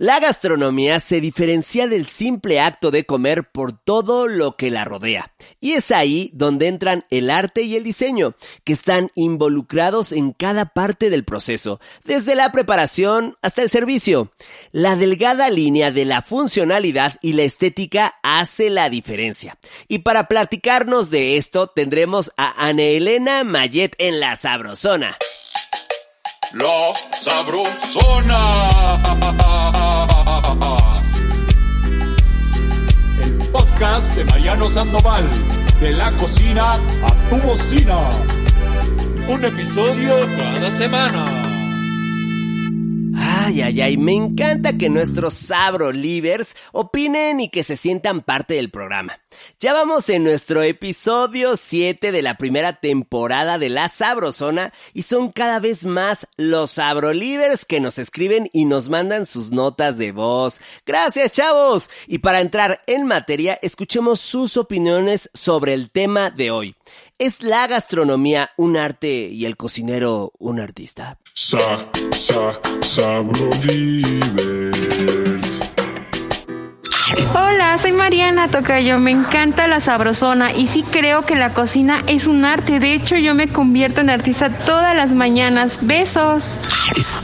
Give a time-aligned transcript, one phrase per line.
[0.00, 5.34] La gastronomía se diferencia del simple acto de comer por todo lo que la rodea.
[5.60, 8.34] Y es ahí donde entran el arte y el diseño,
[8.64, 14.30] que están involucrados en cada parte del proceso, desde la preparación hasta el servicio.
[14.72, 19.58] La delgada línea de la funcionalidad y la estética hace la diferencia.
[19.86, 25.18] Y para platicarnos de esto tendremos a Ana Elena Mayet en la Sabrosona.
[26.52, 28.40] La Sabrosona.
[33.22, 35.22] El podcast de Mariano Sandoval.
[35.80, 37.98] De la cocina a tu bocina.
[39.28, 41.49] Un episodio cada semana.
[43.16, 48.54] Ay, ay, ay, me encanta que nuestros Sabro Livers opinen y que se sientan parte
[48.54, 49.18] del programa.
[49.58, 55.32] Ya vamos en nuestro episodio 7 de la primera temporada de La Sabrosona y son
[55.32, 60.12] cada vez más los Sabro Livers que nos escriben y nos mandan sus notas de
[60.12, 60.60] voz.
[60.86, 61.90] Gracias, chavos.
[62.06, 66.76] Y para entrar en materia, escuchemos sus opiniones sobre el tema de hoy.
[67.20, 71.18] ¿Es la gastronomía un arte y el cocinero un artista?
[71.34, 71.58] Sa,
[72.12, 74.40] sa, Sabrolivers.
[77.70, 82.26] Hola, soy Mariana Tocayo, me encanta la sabrosona y sí creo que la cocina es
[82.26, 85.78] un arte, de hecho yo me convierto en artista todas las mañanas.
[85.80, 86.58] Besos.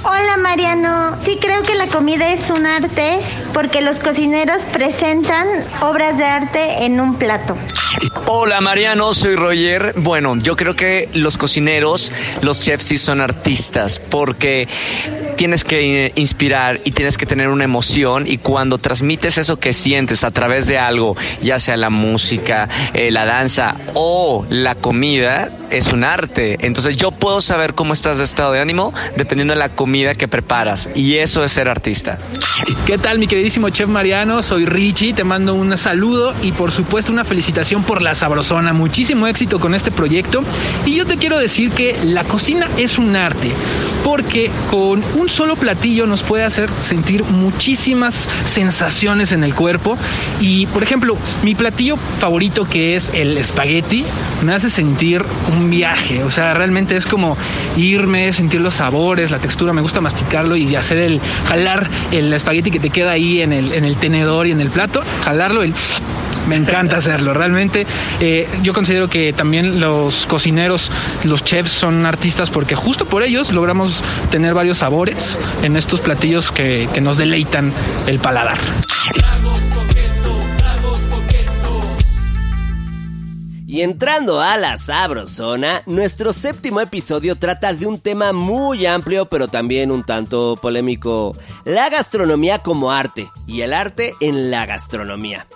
[0.05, 3.19] Hola Mariano, sí creo que la comida es un arte
[3.53, 5.49] porque los cocineros presentan
[5.81, 7.57] obras de arte en un plato.
[8.27, 9.95] Hola Mariano, soy Roger.
[9.97, 14.69] Bueno, yo creo que los cocineros, los chefs sí son artistas porque
[15.37, 20.25] tienes que inspirar y tienes que tener una emoción y cuando transmites eso que sientes
[20.25, 25.93] a través de algo, ya sea la música, eh, la danza o la comida, es
[25.93, 26.59] un arte.
[26.61, 30.29] Entonces yo puedo saber cómo estás de estado de ánimo dependiendo de la comida que
[30.29, 32.19] preparas y eso es ser artista.
[32.85, 34.43] ¿Qué tal, mi queridísimo chef Mariano?
[34.43, 38.75] Soy Richie, te mando un saludo y por supuesto una felicitación por la sabrosona.
[38.75, 40.43] Muchísimo éxito con este proyecto.
[40.85, 43.51] Y yo te quiero decir que la cocina es un arte,
[44.05, 49.97] porque con un solo platillo nos puede hacer sentir muchísimas sensaciones en el cuerpo.
[50.41, 54.05] Y por ejemplo, mi platillo favorito que es el espagueti,
[54.45, 56.23] me hace sentir un viaje.
[56.25, 57.37] O sea, realmente es como
[57.77, 62.71] irme, sentir los sabores, la textura, me gusta masticarlo y hacer el jalar el espagueti
[62.71, 65.75] que te queda ahí en el, en el tenedor y en el plato, jalarlo, el
[66.47, 67.35] me encanta hacerlo.
[67.35, 67.87] Realmente
[68.21, 70.91] eh, yo considero que también los cocineros,
[71.25, 76.51] los chefs son artistas porque justo por ellos logramos tener varios sabores en estos platillos
[76.51, 77.73] que, que nos deleitan
[78.07, 78.59] el paladar.
[83.77, 89.49] Y entrando a la sabrosona, nuestro séptimo episodio trata de un tema muy amplio pero
[89.49, 95.47] también un tanto polémico, la gastronomía como arte y el arte en la gastronomía.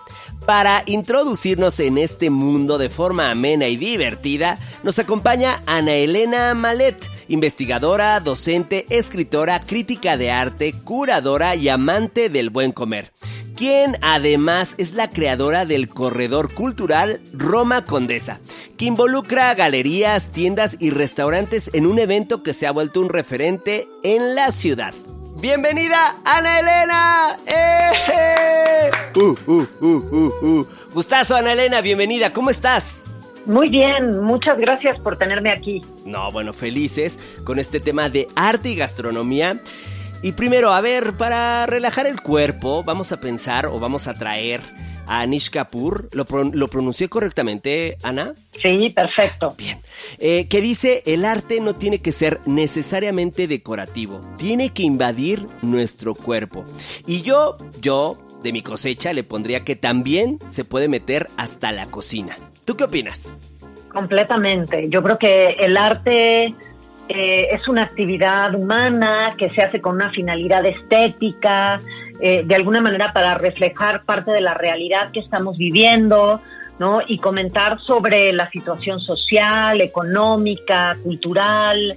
[0.44, 7.08] Para introducirnos en este mundo de forma amena y divertida, nos acompaña Ana Elena Malet,
[7.28, 13.12] investigadora, docente, escritora, crítica de arte, curadora y amante del buen comer
[13.60, 18.40] quien además es la creadora del corredor cultural Roma Condesa,
[18.78, 23.86] que involucra galerías, tiendas y restaurantes en un evento que se ha vuelto un referente
[24.02, 24.94] en la ciudad.
[25.42, 27.36] ¡Bienvenida, Ana Elena!
[27.46, 28.90] ¡Eh!
[29.16, 30.66] Uh, uh, uh, uh, uh.
[30.94, 33.02] Gustazo, Ana Elena, bienvenida, ¿cómo estás?
[33.44, 35.84] Muy bien, muchas gracias por tenerme aquí.
[36.06, 39.60] No, bueno, felices con este tema de arte y gastronomía.
[40.22, 44.60] Y primero, a ver, para relajar el cuerpo, vamos a pensar o vamos a traer
[45.06, 46.10] a Anish Kapoor.
[46.12, 48.34] ¿Lo, pro- lo pronuncié correctamente, Ana?
[48.62, 49.54] Sí, perfecto.
[49.56, 49.80] Bien.
[50.18, 56.14] Eh, que dice, el arte no tiene que ser necesariamente decorativo, tiene que invadir nuestro
[56.14, 56.64] cuerpo.
[57.06, 61.86] Y yo, yo, de mi cosecha, le pondría que también se puede meter hasta la
[61.86, 62.36] cocina.
[62.66, 63.32] ¿Tú qué opinas?
[63.90, 64.88] Completamente.
[64.90, 66.54] Yo creo que el arte
[67.12, 71.80] eh, es una actividad humana que se hace con una finalidad estética,
[72.20, 76.40] eh, de alguna manera para reflejar parte de la realidad que estamos viviendo,
[76.78, 77.00] ¿no?
[77.04, 81.96] Y comentar sobre la situación social, económica, cultural.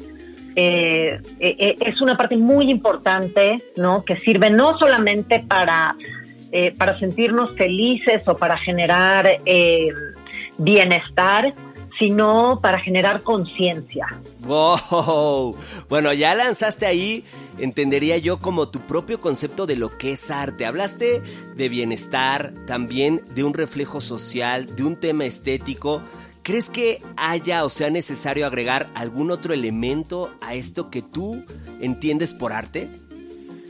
[0.56, 4.04] Eh, es una parte muy importante, ¿no?
[4.04, 5.96] Que sirve no solamente para,
[6.76, 9.30] para sentirnos felices o para generar
[10.58, 11.54] bienestar,
[11.98, 14.08] sino para generar conciencia.
[14.40, 15.56] ¡Wow!
[15.90, 17.24] Bueno, ya lanzaste ahí,
[17.58, 20.66] entendería yo como tu propio concepto de lo que es arte.
[20.66, 21.22] Hablaste
[21.56, 26.02] de bienestar, también de un reflejo social, de un tema estético.
[26.44, 31.46] ¿Crees que haya o sea necesario agregar algún otro elemento a esto que tú
[31.80, 32.90] entiendes por arte?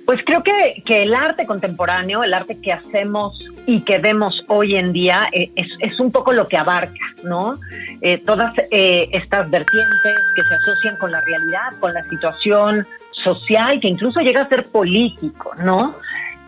[0.06, 4.76] Pues creo que, que, el arte contemporáneo, el arte que hacemos y que vemos hoy
[4.76, 7.58] en día, eh, es, es, un poco lo que abarca, ¿no?
[8.02, 12.86] Eh, todas eh, estas vertientes que se asocian con la realidad, con la situación
[13.24, 15.94] social, que incluso llega a ser político, ¿no?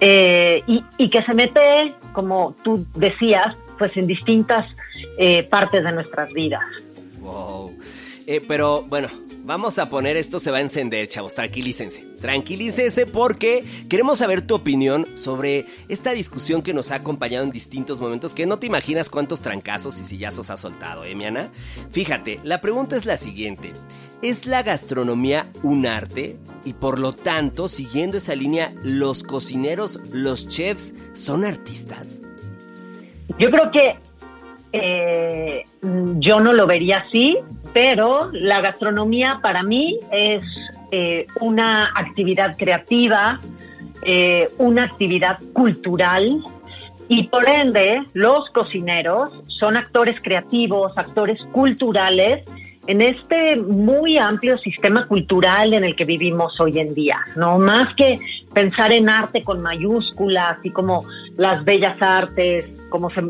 [0.02, 4.68] Y, y, que se mete, como tú decías, pues en distintas
[5.50, 6.63] partes de nuestras vidas.
[7.22, 7.74] Wow.
[8.48, 9.10] Pero bueno,
[9.45, 11.36] Vamos a poner esto, se va a encender, chavos.
[11.36, 12.04] Tranquilícense.
[12.19, 18.01] Tranquilícense porque queremos saber tu opinión sobre esta discusión que nos ha acompañado en distintos
[18.01, 21.51] momentos, que no te imaginas cuántos trancazos y sillazos ha soltado, ¿eh, Miana?
[21.92, 23.74] Fíjate, la pregunta es la siguiente.
[24.24, 26.38] ¿Es la gastronomía un arte?
[26.63, 32.24] Y por lo tanto, siguiendo esa línea, ¿los cocineros, los chefs, son artistas?
[33.38, 33.95] Yo creo que
[34.74, 35.66] eh,
[36.18, 37.38] yo no lo vería así,
[37.75, 40.42] pero la gastronomía para mí es
[40.92, 43.42] eh, una actividad creativa,
[44.04, 46.42] eh, una actividad cultural
[47.10, 52.45] y por ende los cocineros son actores creativos, actores culturales
[52.88, 57.60] en este muy amplio sistema cultural en el que vivimos hoy en día, ¿no?
[57.60, 58.21] Más que
[58.54, 61.04] pensar en arte con mayúsculas y como
[61.36, 63.21] las bellas artes, como se,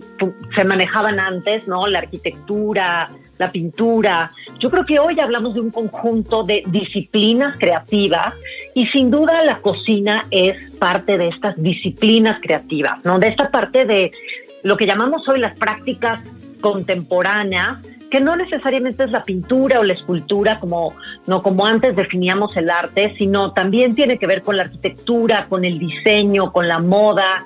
[0.53, 1.87] se, manejaban antes, ¿no?
[1.87, 4.31] La arquitectura, la pintura.
[4.59, 8.33] Yo creo que hoy hablamos de un conjunto de disciplinas creativas
[8.73, 13.19] y sin duda la cocina es parte de estas disciplinas creativas, ¿no?
[13.19, 14.11] De esta parte de
[14.63, 16.21] lo que llamamos hoy las prácticas
[16.61, 17.77] contemporáneas,
[18.09, 20.93] que no necesariamente es la pintura o la escultura como
[21.27, 25.65] no como antes definíamos el arte, sino también tiene que ver con la arquitectura, con
[25.65, 27.45] el diseño, con la moda,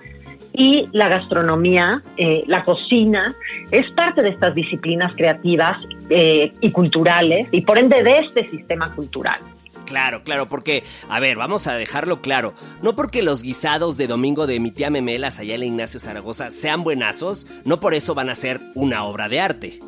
[0.60, 3.34] y la gastronomía, eh, la cocina,
[3.72, 5.78] es parte de estas disciplinas creativas
[6.10, 9.40] eh, y culturales y por ende de este sistema cultural.
[9.86, 12.54] Claro, claro, porque, a ver, vamos a dejarlo claro.
[12.82, 16.84] No porque los guisados de domingo de mi tía Memelas allá en Ignacio Zaragoza sean
[16.84, 19.80] buenazos, no por eso van a ser una obra de arte.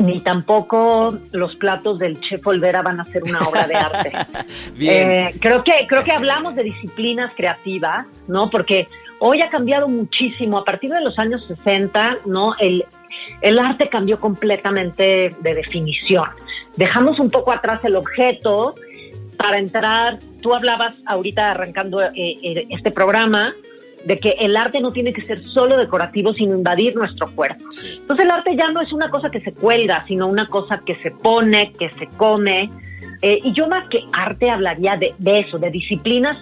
[0.00, 4.12] Ni tampoco los platos del chef Olvera van a ser una obra de arte.
[4.76, 5.10] Bien.
[5.10, 8.50] Eh, creo que creo que hablamos de disciplinas creativas, ¿no?
[8.50, 10.58] Porque Hoy ha cambiado muchísimo.
[10.58, 12.54] A partir de los años 60, ¿no?
[12.58, 12.84] El,
[13.40, 16.28] el arte cambió completamente de definición.
[16.76, 18.74] Dejamos un poco atrás el objeto
[19.36, 20.18] para entrar.
[20.42, 23.54] Tú hablabas ahorita arrancando eh, eh, este programa
[24.04, 27.64] de que el arte no tiene que ser solo decorativo, sino invadir nuestro cuerpo.
[27.82, 30.94] Entonces el arte ya no es una cosa que se cuelga, sino una cosa que
[30.96, 32.70] se pone, que se come.
[33.22, 36.36] Eh, y yo más que arte hablaría de, de eso, de disciplinas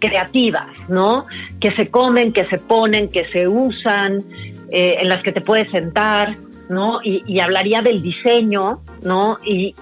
[0.00, 1.26] creativas, ¿no?
[1.60, 4.24] Que se comen, que se ponen, que se usan,
[4.70, 6.36] eh, en las que te puedes sentar,
[6.68, 7.00] ¿no?
[7.04, 9.38] Y, hablaría del diseño, ¿no?
[9.44, 9.74] Y,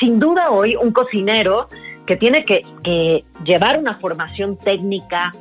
[0.00, 1.68] sin duda hoy un cocinero
[2.06, 5.32] que tiene que, que llevar una formación técnica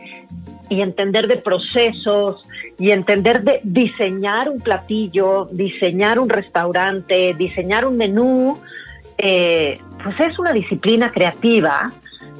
[0.69, 2.43] y entender de procesos
[2.77, 8.59] y entender de diseñar un platillo, diseñar un restaurante, diseñar un menú,
[9.17, 11.93] eh, pues es una disciplina creativa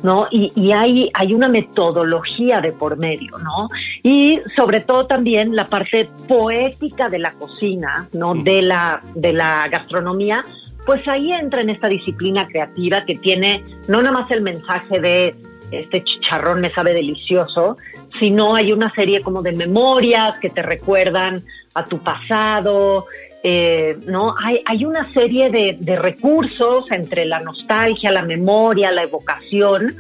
[0.06, 0.28] ¿no?
[0.30, 3.70] Y, hay, hay una metodología de por medio, ¿no?
[4.04, 8.36] Y sobre todo también la parte poética de la cocina, ¿no?
[8.36, 10.46] De la, de la gastronomía,
[10.86, 15.36] pues ahí entra en esta disciplina creativa que tiene no nada más el mensaje de
[15.72, 17.78] este chicharrón me sabe delicioso,
[18.20, 23.08] sino hay una serie como de memorias que te recuerdan a tu pasado,
[23.48, 24.34] eh, ¿no?
[24.42, 29.96] Hay, hay, una serie de, recursos entre la nostalgia, la memoria, la evocación,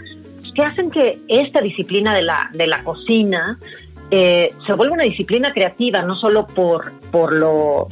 [0.56, 3.60] que hacen que esta disciplina de la, de la cocina
[4.10, 7.88] eh, se vuelva una disciplina creativa, no solo por, por lo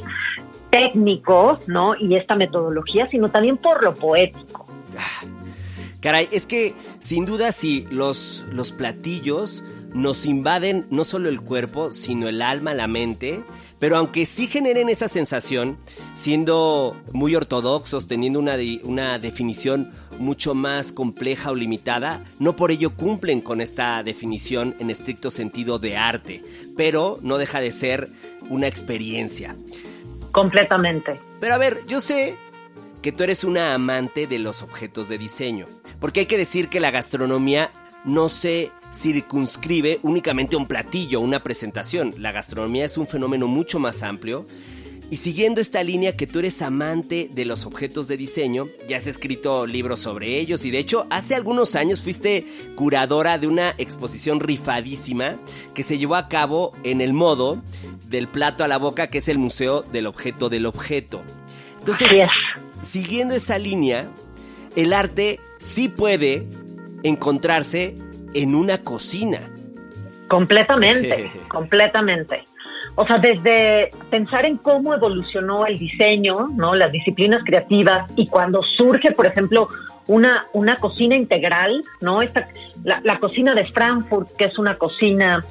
[0.70, 1.94] técnico, ¿no?
[1.96, 4.66] Y esta metodología, sino también por lo poético.
[4.98, 5.24] Ah,
[6.00, 9.62] caray, es que sin duda si los, los platillos
[9.94, 13.42] nos invaden no solo el cuerpo, sino el alma, la mente,
[13.78, 15.78] pero aunque sí generen esa sensación,
[16.14, 22.94] siendo muy ortodoxos, teniendo una, una definición mucho más compleja o limitada, no por ello
[22.96, 26.42] cumplen con esta definición en estricto sentido de arte,
[26.76, 28.08] pero no deja de ser
[28.48, 29.54] una experiencia.
[30.32, 31.20] Completamente.
[31.40, 32.36] Pero a ver, yo sé
[33.00, 35.66] que tú eres una amante de los objetos de diseño,
[36.00, 37.70] porque hay que decir que la gastronomía
[38.04, 42.14] no se circunscribe únicamente a un platillo, una presentación.
[42.18, 44.46] La gastronomía es un fenómeno mucho más amplio.
[45.10, 49.06] Y siguiendo esta línea que tú eres amante de los objetos de diseño, ya has
[49.06, 54.40] escrito libros sobre ellos y de hecho hace algunos años fuiste curadora de una exposición
[54.40, 55.36] rifadísima
[55.74, 57.62] que se llevó a cabo en el modo
[58.08, 61.22] del plato a la boca que es el Museo del Objeto del Objeto.
[61.78, 62.08] Entonces,
[62.80, 64.10] siguiendo esa línea,
[64.74, 66.48] el arte sí puede
[67.02, 67.94] encontrarse
[68.34, 69.40] en una cocina.
[70.28, 72.44] Completamente, completamente.
[72.96, 76.74] O sea, desde pensar en cómo evolucionó el diseño, ¿no?
[76.74, 79.68] Las disciplinas creativas y cuando surge, por ejemplo,
[80.06, 82.22] una, una cocina integral, ¿no?
[82.22, 82.48] Esta,
[82.84, 85.44] la, cocina de Frankfurt, que es una cocina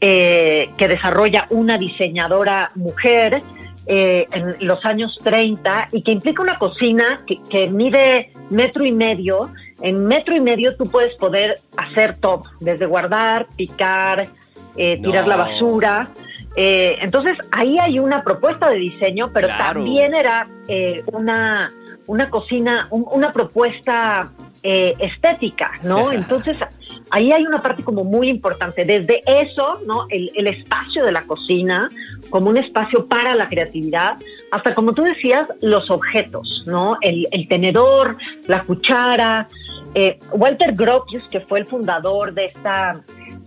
[0.00, 3.42] eh, que desarrolla una diseñadora mujer
[3.86, 9.50] eh, en los años 30 y que implica una cocina que, mide metro y medio.
[9.80, 14.28] En metro y medio tú puedes poder hacer todo, desde guardar, picar,
[14.76, 16.10] eh, tirar la basura.
[16.56, 20.46] entonces ahí hay una propuesta de diseño, pero también era
[21.12, 21.72] una,
[22.06, 24.32] una cocina, una propuesta
[24.62, 26.12] estética, ¿no?
[26.12, 26.56] Entonces
[27.10, 28.84] ahí hay una parte como muy importante.
[28.84, 30.06] Desde eso, ¿no?
[30.08, 31.88] El, espacio de la cocina
[32.30, 34.16] como un espacio para la creatividad,
[34.50, 36.96] hasta como tú decías, los objetos, ¿no?
[37.00, 39.48] El, tenedor, la cuchara.
[39.94, 42.92] Eh, Walter Gropius, que fue el fundador de esta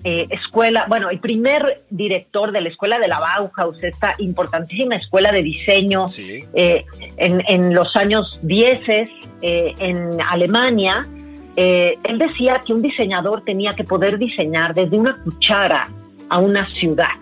[0.03, 5.31] eh, escuela, bueno, el primer director de la escuela de la Bauhaus, esta importantísima escuela
[5.31, 6.85] de diseño eh,
[7.17, 9.09] en, en, los años 10
[9.41, 11.07] en Alemania,
[11.55, 15.89] eh, él decía que un diseñador tenía que poder diseñar desde una cuchara
[16.29, 17.13] a una ciudad,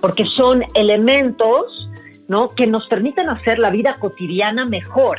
[0.00, 1.88] porque son elementos
[2.26, 2.48] ¿no?
[2.48, 5.18] que nos permiten hacer la vida cotidiana mejor.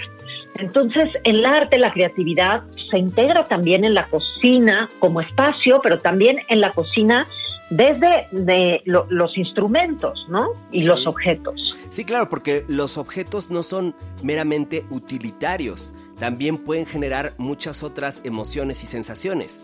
[0.59, 6.39] Entonces, el arte, la creatividad se integra también en la cocina como espacio, pero también
[6.49, 7.27] en la cocina
[7.69, 10.51] desde de los instrumentos, ¿no?
[10.71, 11.75] Y los objetos.
[11.89, 18.83] Sí, claro, porque los objetos no son meramente utilitarios, también pueden generar muchas otras emociones
[18.83, 19.63] y sensaciones.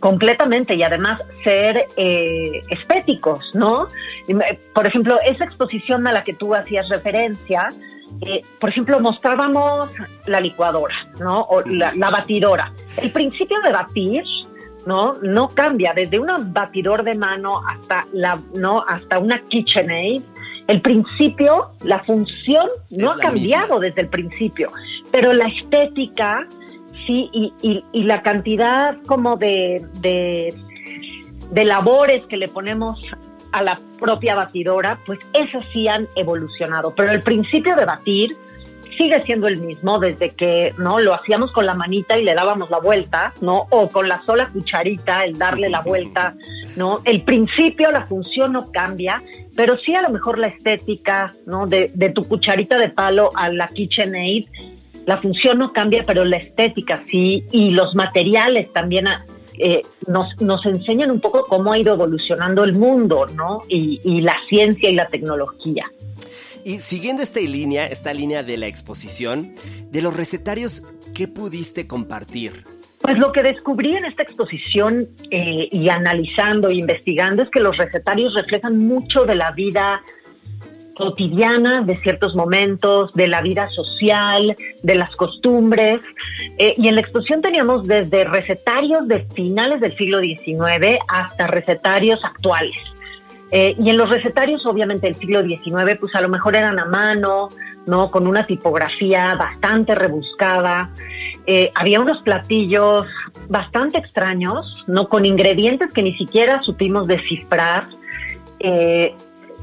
[0.00, 3.88] Completamente, y además ser eh, estéticos, ¿no?
[4.74, 7.70] Por ejemplo, esa exposición a la que tú hacías referencia,
[8.22, 9.90] eh, por ejemplo, mostrábamos
[10.26, 11.42] la licuadora, ¿no?
[11.42, 12.72] O la, la batidora.
[12.96, 14.24] El principio de batir
[14.86, 15.14] ¿no?
[15.20, 18.84] No cambia desde un batidor de mano hasta la, ¿no?
[18.88, 20.22] Hasta una KitchenAid.
[20.68, 24.68] El principio, la función no ha cambiado desde el principio,
[25.12, 26.46] pero la estética
[27.04, 30.54] sí y, y, la cantidad como de, de,
[31.52, 33.00] de labores que le ponemos
[33.56, 36.94] a la propia batidora, pues esas sí han evolucionado.
[36.94, 38.36] Pero el principio de batir
[38.98, 42.68] sigue siendo el mismo desde que no lo hacíamos con la manita y le dábamos
[42.68, 43.66] la vuelta, ¿no?
[43.70, 46.34] O con la sola cucharita, el darle la vuelta,
[46.76, 47.00] ¿no?
[47.04, 49.22] El principio, la función no cambia,
[49.54, 51.66] pero sí a lo mejor la estética, ¿no?
[51.66, 54.46] De, tu cucharita de palo a la KitchenAid,
[55.06, 59.06] la función no cambia, pero la estética sí, y los materiales también
[59.58, 63.62] eh, nos, nos enseñan un poco cómo ha ido evolucionando el mundo, ¿no?
[63.68, 65.90] Y, y la ciencia y la tecnología.
[66.64, 69.54] Y siguiendo esta línea, esta línea de la exposición,
[69.90, 70.82] de los recetarios,
[71.14, 72.64] ¿qué pudiste compartir?
[73.00, 77.76] Pues lo que descubrí en esta exposición eh, y analizando e investigando es que los
[77.76, 80.02] recetarios reflejan mucho de la vida
[80.96, 86.00] cotidiana, de ciertos momentos, de la vida social, de las costumbres.
[86.58, 92.24] Eh, y en la exposición teníamos desde recetarios de finales del siglo XIX hasta recetarios
[92.24, 92.76] actuales.
[93.50, 96.84] Eh, y en los recetarios, obviamente, del siglo XIX, pues a lo mejor eran a
[96.84, 97.48] mano,
[97.86, 98.10] ¿no?
[98.10, 100.90] Con una tipografía bastante rebuscada.
[101.46, 103.06] Eh, había unos platillos
[103.48, 105.08] bastante extraños, ¿no?
[105.08, 107.88] Con ingredientes que ni siquiera supimos descifrar.
[108.58, 109.14] Eh,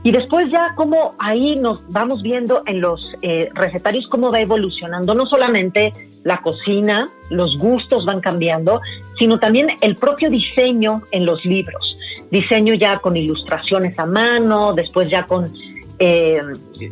[0.04, 3.12] y después ya como ahí nos vamos viendo en los
[3.54, 5.94] recetarios cómo va evolucionando, no solamente
[6.24, 8.82] la cocina, los gustos van cambiando,
[9.18, 11.98] sino también el propio diseño en los libros
[12.34, 15.54] diseño ya con ilustraciones a mano, después ya con
[16.00, 16.42] eh,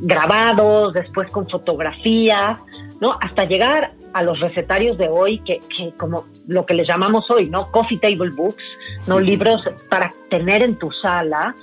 [0.02, 2.60] grabados, después con fotografías,
[3.00, 3.18] ¿no?
[3.20, 5.62] Hasta llegar a los recetarios de hoy, que,
[5.98, 7.72] como lo que les llamamos hoy, ¿no?
[7.72, 8.64] Coffee table books,
[9.08, 9.20] ¿no?
[9.20, 11.56] Libros para tener en tu sala,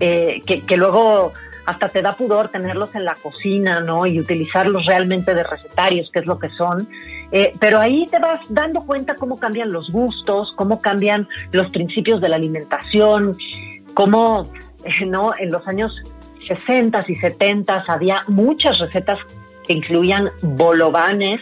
[0.00, 1.32] eh, que, que, luego
[1.66, 4.06] hasta te da pudor tenerlos en la cocina, ¿no?
[4.06, 6.88] Y utilizarlos realmente de recetarios, que es lo que son.
[7.32, 12.20] Eh, pero ahí te vas dando cuenta cómo cambian los gustos, cómo cambian los principios
[12.20, 13.36] de la alimentación,
[13.94, 14.48] cómo
[14.84, 15.32] eh, ¿no?
[15.36, 15.92] en los años
[16.46, 19.18] 60 y 70 había muchas recetas
[19.66, 21.40] que incluían bolovanes,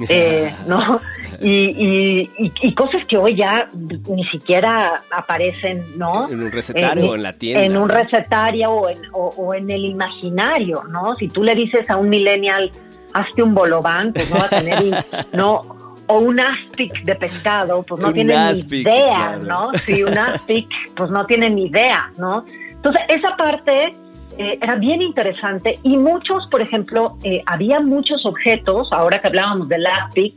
[0.08, 1.00] eh, ¿no?
[1.40, 2.28] Y,
[2.74, 3.68] cosas que hoy ya
[4.08, 6.28] ni siquiera aparecen, ¿no?
[6.28, 7.64] En un recetario o en la tienda.
[7.64, 11.14] En un recetario o en, o en el imaginario, ¿no?
[11.16, 12.70] Si tú le dices a un millennial,
[13.12, 15.62] hazte un bolobán, pues no va a tener, no,
[16.06, 19.70] o un aspic de pescado, pues no tiene ni idea, ¿no?
[19.84, 22.44] Sí, un aspic, pues no tiene ni idea, ¿no?
[22.70, 23.94] Entonces, esa parte
[24.38, 29.68] eh, era bien interesante y muchos, por ejemplo, eh, había muchos objetos, ahora que hablábamos
[29.68, 30.34] del aspic,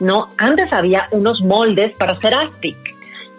[0.00, 0.28] ¿no?
[0.38, 2.76] Antes había unos moldes para hacer aspic.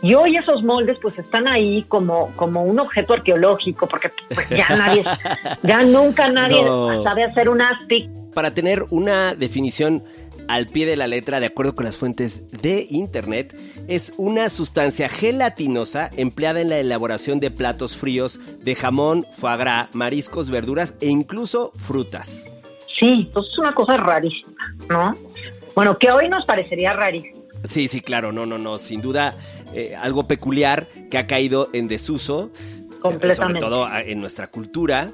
[0.01, 4.67] Y hoy esos moldes pues están ahí como, como un objeto arqueológico, porque pues, ya
[4.75, 5.03] nadie,
[5.63, 6.61] ya nunca nadie
[7.03, 8.09] sabe hacer un aspic.
[8.33, 10.03] Para tener una definición
[10.47, 13.55] al pie de la letra, de acuerdo con las fuentes de internet,
[13.87, 19.93] es una sustancia gelatinosa empleada en la elaboración de platos fríos de jamón, foie gras,
[19.93, 22.45] mariscos, verduras e incluso frutas.
[22.99, 25.15] Sí, pues es una cosa rarísima, ¿no?
[25.75, 27.43] Bueno, que hoy nos parecería rarísimo.
[27.63, 29.35] Sí, sí, claro, no, no, no, sin duda
[29.73, 32.51] eh, algo peculiar que ha caído en desuso,
[33.01, 33.59] Completamente.
[33.59, 35.11] sobre todo ah, en nuestra cultura.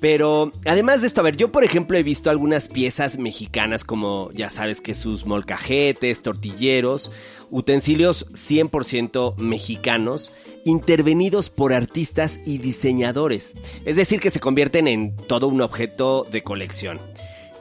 [0.00, 4.30] Pero además de esto, a ver, yo por ejemplo he visto algunas piezas mexicanas como
[4.32, 7.10] ya sabes que sus molcajetes, tortilleros,
[7.50, 10.32] utensilios 100% mexicanos,
[10.64, 13.54] intervenidos por artistas y diseñadores.
[13.84, 17.00] Es decir, que se convierten en todo un objeto de colección.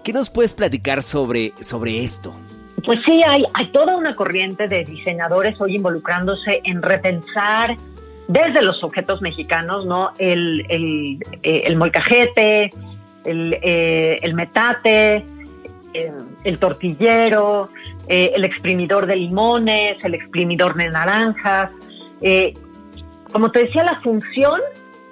[0.03, 2.34] ¿Qué nos puedes platicar sobre, sobre esto?
[2.86, 7.75] Pues sí, hay, hay toda una corriente de diseñadores hoy involucrándose en repensar
[8.27, 10.12] desde los objetos mexicanos, ¿no?
[10.17, 12.72] El, el, eh, molcajete,
[13.24, 15.25] el, eh, metate,
[15.93, 16.12] eh,
[16.43, 17.69] el tortillero,
[18.07, 21.72] el exprimidor de limones, el exprimidor de naranjas.
[23.31, 24.62] como te decía, la función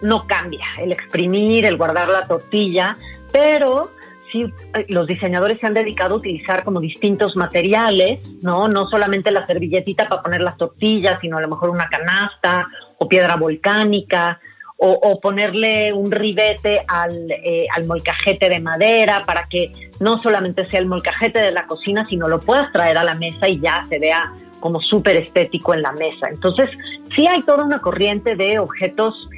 [0.01, 2.98] no cambia, el exprimir, el guardar la tortilla,
[3.31, 3.91] pero
[4.31, 4.45] sí
[4.88, 8.67] los diseñadores se han dedicado a utilizar como distintos materiales, ¿no?
[8.67, 13.07] No solamente la servilletita para poner las tortillas, sino a lo mejor una canasta o
[13.07, 14.39] piedra volcánica,
[14.77, 19.71] o, ponerle un ribete al, eh, al, molcajete de madera para que
[20.01, 23.47] no solamente sea el molcajete de la cocina, sino lo puedas traer a la mesa
[23.47, 26.27] y ya se vea como súper estético en la mesa.
[26.29, 26.69] Entonces,
[27.15, 29.29] sí hay toda una corriente de objetos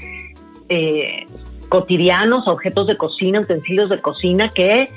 [0.69, 1.25] eh,
[1.69, 4.91] cotidianos, objetos de cocina, utensilios de cocina que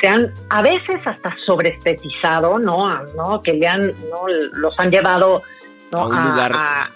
[0.00, 3.02] se han a veces hasta sobreestetizado, ¿no?
[3.16, 3.42] ¿no?
[3.42, 4.28] Que le han, ¿no?
[4.52, 5.42] los han llevado
[5.92, 6.52] a un lugar,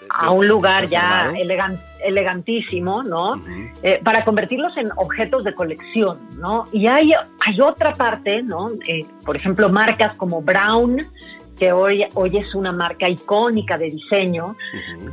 [0.09, 1.31] a, un lugar ya
[2.03, 3.41] elegantísimo, ¿no?
[3.83, 6.67] Eh, para convertirlos en objetos de colección, ¿no?
[6.71, 8.69] Y hay, hay otra parte, ¿no?
[8.87, 11.05] Eh, por ejemplo, marcas como Brown,
[11.57, 14.55] que hoy, hoy es una marca icónica de diseño,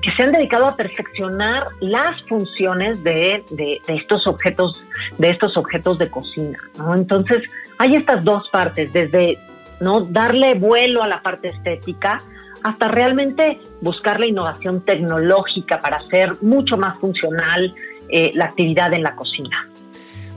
[0.00, 4.82] que se han dedicado a perfeccionar las funciones de, de, estos objetos,
[5.18, 6.94] de estos objetos de cocina, ¿no?
[6.94, 7.42] Entonces,
[7.76, 9.38] hay estas dos partes, desde
[9.80, 10.00] ¿no?
[10.00, 12.22] darle vuelo a la parte estética,
[12.62, 17.74] hasta realmente buscar la innovación tecnológica para hacer mucho más funcional
[18.08, 19.68] eh, la actividad en la cocina.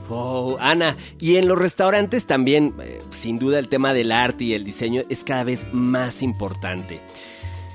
[0.08, 4.54] Oh, Ana, y en los restaurantes también, eh, sin duda el tema del arte y
[4.54, 7.00] el diseño es cada vez más importante.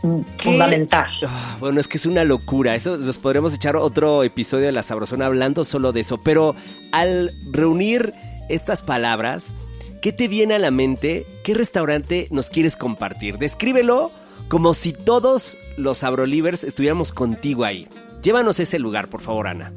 [0.04, 1.08] Mm, fundamental.
[1.26, 2.76] Ah, bueno, es que es una locura.
[2.76, 6.20] Eso nos podremos echar otro episodio de La Sabrosona hablando solo de eso.
[6.20, 6.56] Pero
[6.92, 8.14] al reunir
[8.50, 9.56] estas palabras,
[10.02, 11.26] ¿qué te viene a la mente?
[11.44, 13.38] ¿Qué restaurante nos quieres compartir?
[13.40, 14.12] Descríbelo
[14.48, 17.88] como si todos los Abrolivers estuviéramos contigo ahí.
[18.22, 19.72] Llévanos a ese lugar, por favor, Ana.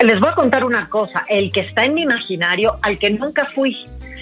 [0.00, 3.50] Les voy a contar una cosa, el que está en mi imaginario, al que nunca
[3.54, 3.76] fui,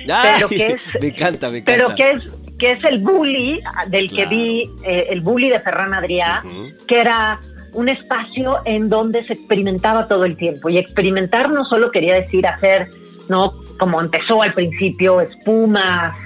[0.07, 1.73] pero que es, me encanta, me encanta.
[1.73, 2.23] Pero que es,
[2.59, 6.42] que es el bully del que vi, eh, el bully de Ferran Adrià,
[6.87, 7.40] que era
[7.73, 10.68] un espacio en donde se experimentaba todo el tiempo.
[10.68, 12.88] Y experimentar no solo quería decir hacer,
[13.29, 13.53] ¿no?
[13.79, 16.16] Como empezó al principio, espumas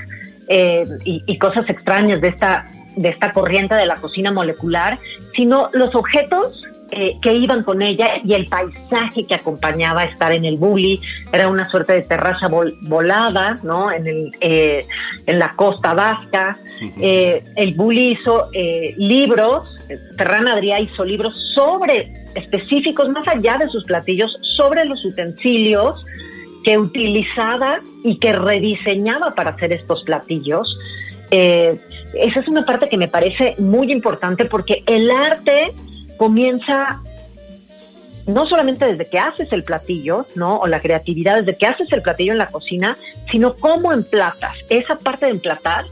[0.49, 4.99] eh, y, cosas extrañas de esta de esta corriente de la cocina molecular,
[5.35, 10.45] sino los objetos eh, que iban con ella y el paisaje que acompañaba estar en
[10.45, 11.01] el bully.
[11.33, 13.91] Era una suerte de terraza volada, ¿no?
[13.91, 14.87] En, el, eh,
[15.27, 16.57] en la costa vasca.
[17.01, 18.49] Eh, el bully hizo
[18.97, 19.69] libros,
[20.17, 26.05] Ferran Adrià hizo libros sobre, específicos, más allá de sus platillos, sobre los utensilios
[26.67, 30.77] que utilizaba y que rediseñaba para hacer estos platillos.
[31.31, 31.79] Eh,
[32.21, 35.73] esa es una parte que me parece muy importante porque el arte
[36.17, 37.01] comienza
[38.27, 40.59] no solamente desde que haces el platillo, ¿no?
[40.59, 42.97] O la creatividad desde que haces el platillo en la cocina,
[43.31, 44.57] sino cómo emplatas.
[44.69, 45.85] Esa parte de emplatar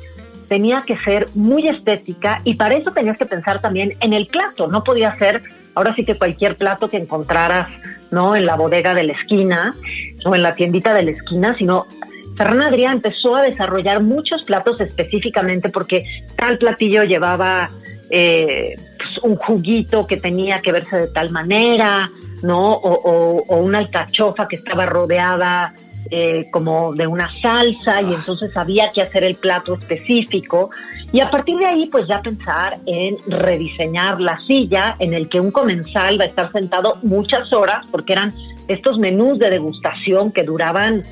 [0.48, 4.66] tenía que ser muy estética y para eso tenías que pensar también en el plato.
[4.66, 5.42] No podía ser,
[5.74, 7.70] ahora sí que cualquier plato que encontraras,
[8.10, 8.34] ¿no?
[8.34, 9.74] En la bodega de la esquina
[10.24, 11.86] o en la tiendita de la esquina, sino
[12.36, 16.04] Ferran Adrià empezó a desarrollar muchos platos específicamente porque
[16.36, 17.70] tal platillo llevaba
[18.10, 22.10] eh, pues, un juguito que tenía que verse de tal manera,
[22.42, 22.72] ¿no?
[22.72, 25.74] O, una alcachofa que estaba rodeada
[26.10, 30.70] eh, como de una salsa y entonces había que hacer el plato específico.
[31.12, 35.38] Y a partir de ahí, pues ya pensar en rediseñar la silla en el que
[35.38, 38.34] un comensal va a estar sentado muchas horas, porque eran
[38.66, 41.04] estos menús de degustación que duraban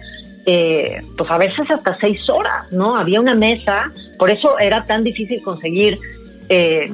[0.46, 2.96] eh, pues a veces hasta seis horas, ¿no?
[2.96, 5.98] Había una mesa, por eso era tan difícil conseguir
[6.48, 6.92] eh,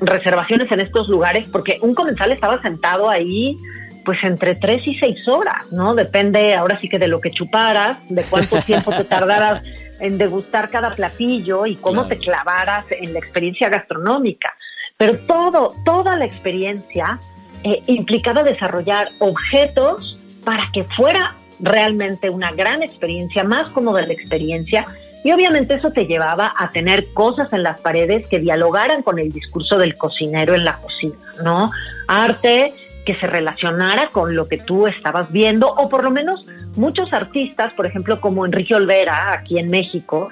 [0.00, 3.56] reservaciones en estos lugares porque un comensal estaba sentado ahí
[4.04, 5.94] pues entre tres y seis horas, ¿no?
[5.94, 9.62] Depende ahora sí que de lo que chuparas, de cuánto tiempo te tardaras
[10.00, 14.54] en degustar cada platillo y cómo te clavaras en la experiencia gastronómica.
[14.96, 17.20] Pero todo, toda la experiencia
[17.64, 24.84] eh, implicaba desarrollar objetos para que fuera realmente una gran experiencia, más cómoda la experiencia.
[25.24, 29.32] Y obviamente eso te llevaba a tener cosas en las paredes que dialogaran con el
[29.32, 31.72] discurso del cocinero en la cocina, ¿no?
[32.06, 32.72] Arte
[33.04, 36.44] que se relacionara con lo que tú estabas viendo, o por lo menos
[36.76, 40.28] muchos artistas, por ejemplo, como Enrique Olvera, aquí en México,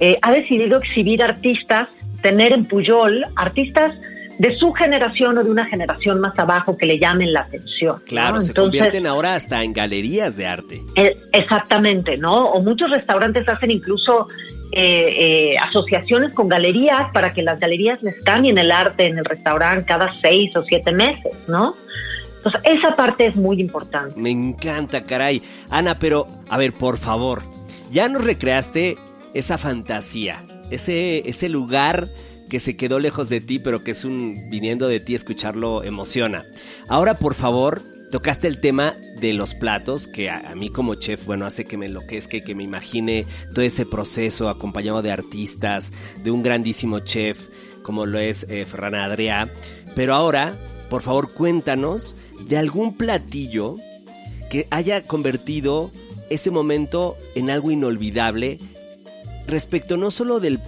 [0.00, 1.88] eh, ha decidido exhibir artistas,
[2.22, 3.94] tener en Puyol artistas
[4.38, 8.02] de su generación o de una generación más abajo que le llamen la atención.
[8.06, 10.82] Claro, se convierten ahora hasta en galerías de arte.
[10.94, 12.50] Eh, exactamente, ¿no?
[12.50, 14.28] O muchos restaurantes hacen incluso
[14.72, 19.24] eh, eh, asociaciones con galerías para que las galerías les cambien el arte en el
[19.24, 21.74] restaurante cada seis o siete meses, ¿no?
[22.36, 24.18] Entonces, esa parte es muy importante.
[24.20, 25.42] Me encanta, caray.
[25.70, 27.42] Ana, pero, a ver, por favor,
[27.90, 28.96] ya nos recreaste
[29.34, 32.08] esa fantasía, ese, ese lugar
[32.48, 36.44] que se quedó lejos de ti, pero que es un viniendo de ti escucharlo emociona.
[36.88, 41.46] Ahora, por favor, tocaste el tema de los platos, que a, mí como chef, bueno,
[41.46, 46.30] hace que me enloquezca y que me imagine todo ese proceso acompañado de artistas, de
[46.30, 47.38] un grandísimo chef
[47.82, 49.48] como lo es eh, Ferran Adrià.
[49.94, 50.58] Pero ahora,
[50.90, 52.16] por favor, cuéntanos
[52.48, 53.76] de algún platillo
[54.50, 55.92] que haya convertido
[56.28, 58.58] ese momento en algo inolvidable
[59.46, 60.58] respecto no solo del,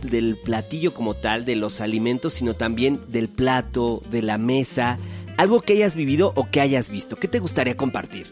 [0.44, 4.96] platillo como tal, de los alimentos, sino también del plato, de la mesa,
[5.36, 7.16] algo que hayas vivido o que hayas visto.
[7.16, 8.26] ¿Qué te gustaría compartir?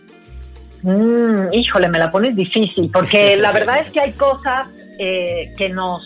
[0.83, 5.69] Mm, híjole, me la pones difícil, porque la verdad es que hay cosas eh, que
[5.69, 6.03] nos...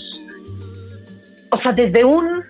[1.50, 2.44] O sea, desde un...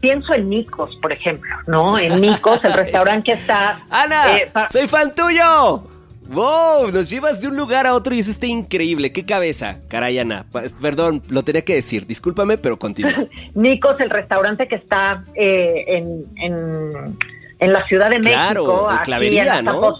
[0.00, 1.96] Pienso en Nicos, por ejemplo, ¿no?
[1.96, 3.84] En Nicos, el restaurante que está...
[3.88, 4.36] ¡Ana!
[4.36, 5.91] Eh, ¡Soy fan tuyo!
[6.32, 6.90] ¡Wow!
[6.92, 9.12] Nos llevas de un lugar a otro y eso está increíble.
[9.12, 9.80] ¡Qué cabeza!
[9.88, 10.46] Caray, Ana.
[10.80, 12.06] Perdón, lo tenía que decir.
[12.06, 13.26] Discúlpame, pero continúa.
[13.54, 16.24] Nicos, el restaurante que está eh, en,
[17.58, 18.88] en, la Ciudad de México.
[18.90, 19.94] en Clavería, en ¿no?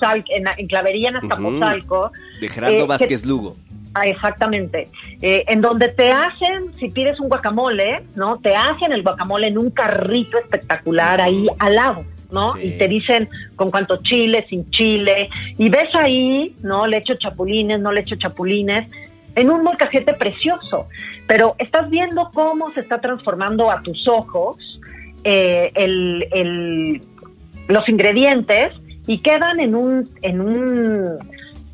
[0.57, 2.11] En, Clavería, en Azcapotzalco.
[2.41, 3.55] De Gerardo eh, Vázquez Lugo.
[3.95, 4.89] Ah, exactamente.
[5.21, 8.39] Eh, en donde te hacen, si pides un guacamole, ¿no?
[8.39, 12.05] Te hacen el guacamole en un carrito espectacular ahí al lado.
[12.33, 12.55] ¿No?
[12.61, 16.87] Y te dicen con cuánto chile, sin chile, y ves ahí, ¿no?
[16.87, 18.89] Le echo chapulines, no le echo chapulines,
[19.35, 20.89] en un molcajete precioso,
[21.27, 24.81] pero estás viendo cómo se está transformando a tus ojos
[25.25, 27.01] eh, el,
[27.69, 28.73] los ingredientes
[29.07, 31.19] y quedan en un, en un,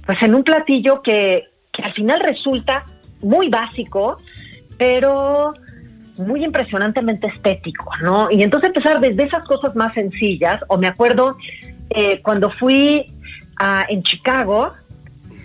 [0.07, 2.85] pues en un platillo que, que al final resulta
[3.23, 4.19] muy básico,
[4.77, 5.53] pero
[6.19, 8.29] muy impresionantemente estético, ¿no?
[8.31, 11.37] Y entonces empezar desde esas cosas más sencillas, o me acuerdo
[11.91, 13.07] eh, cuando fui
[13.89, 14.73] en Chicago,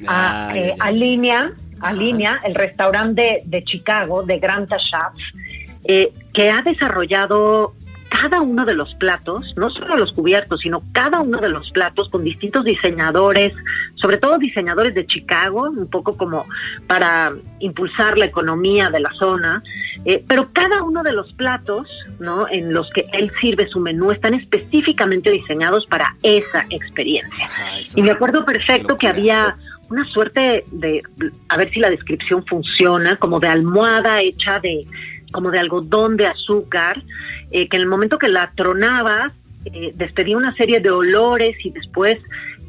[0.07, 5.47] a, eh, a Línea, a Línea, el restaurante de, Chicago, de Granta Chef,
[5.85, 7.73] eh, que ha desarrollado
[8.21, 12.09] cada uno de los platos, no solo los cubiertos, sino cada uno de los platos
[12.09, 13.53] con distintos diseñadores,
[13.95, 16.45] sobre todo diseñadores de Chicago, un poco como
[16.85, 19.63] para impulsar la economía de la zona,
[20.05, 21.87] eh, pero cada uno de los platos,
[22.19, 22.47] ¿no?
[22.47, 27.49] En los que él sirve su menú están específicamente diseñados para esa experiencia.
[27.95, 29.57] y me acuerdo perfecto que había
[29.89, 31.01] una suerte de,
[31.49, 34.85] a ver si la descripción funciona, como de almohada hecha de
[35.33, 37.03] como de algodón de azúcar,
[37.53, 39.31] eh, que en el momento que la tronaba,
[39.65, 42.19] eh, despedía una serie de olores y después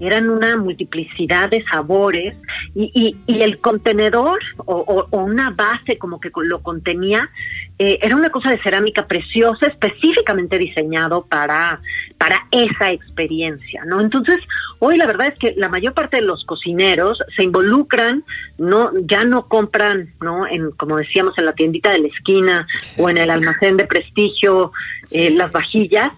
[0.01, 2.35] eran una multiplicidad de sabores
[2.75, 7.31] y, y, el contenedor o, una base como que lo contenía
[7.79, 11.81] eh, era una cosa de cerámica preciosa específicamente diseñado para,
[12.19, 14.01] para esa experiencia, ¿no?
[14.01, 14.39] Entonces,
[14.79, 18.25] hoy la verdad es que la mayor parte de los cocineros se involucran,
[18.59, 20.47] no, ya no compran, ¿no?
[20.47, 24.73] En, como decíamos, en la tiendita de la esquina o en el almacén de prestigio
[25.11, 26.13] eh, las vajillas,